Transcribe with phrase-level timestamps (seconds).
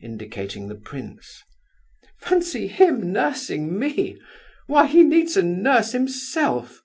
[0.02, 1.42] _"(indicating the prince).
[2.16, 4.18] "Fancy him nursing me!
[4.66, 6.80] Why, he needs a nurse himself!